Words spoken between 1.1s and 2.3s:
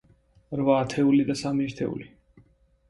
და სამი ერთეული.